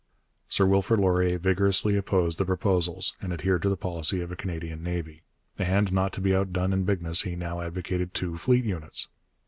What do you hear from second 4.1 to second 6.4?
of a Canadian navy. And, not to be